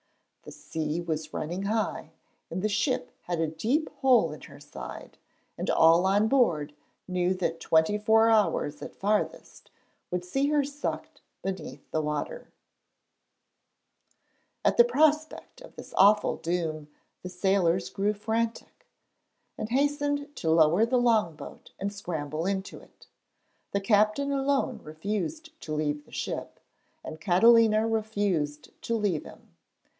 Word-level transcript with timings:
The 0.43 0.51
sea 0.51 0.99
was 0.99 1.31
running 1.31 1.63
high, 1.63 2.13
and 2.49 2.63
the 2.63 2.67
ship 2.67 3.11
had 3.25 3.39
a 3.39 3.45
deep 3.45 3.87
hole 3.97 4.33
in 4.33 4.41
her 4.41 4.59
side, 4.59 5.19
and 5.59 5.69
all 5.69 6.07
on 6.07 6.27
board 6.27 6.73
knew 7.07 7.35
that 7.35 7.59
twenty 7.59 7.99
four 7.99 8.27
hours 8.27 8.81
at 8.81 8.95
farthest 8.95 9.69
would 10.09 10.25
see 10.25 10.47
her 10.49 10.63
sucked 10.63 11.21
beneath 11.43 11.89
the 11.91 12.01
water. 12.01 12.51
[Illustration: 14.65 14.87
CATALINA 14.89 14.91
RESCUED 14.91 15.29
BY 15.29 15.37
THE 15.37 15.37
YOUNG 15.63 15.69
OFFICER.] 15.69 15.69
At 15.69 15.69
the 15.69 15.69
prospect 15.69 15.69
of 15.69 15.75
this 15.75 15.93
awful 15.95 16.35
doom 16.37 16.87
the 17.21 17.29
sailors 17.29 17.89
grew 17.91 18.13
frantic, 18.13 18.87
and 19.55 19.69
hastened 19.69 20.35
to 20.37 20.49
lower 20.49 20.83
the 20.83 20.97
long 20.97 21.35
boat 21.35 21.73
and 21.79 21.93
scramble 21.93 22.47
into 22.47 22.79
it. 22.79 23.05
The 23.71 23.81
captain 23.81 24.31
alone 24.31 24.79
refused 24.81 25.51
to 25.61 25.75
leave 25.75 26.05
the 26.05 26.11
ship, 26.11 26.59
and 27.03 27.21
Catalina 27.21 27.87
refused 27.87 28.71
to 28.81 28.95
leave 28.95 29.23
him. 29.25 29.49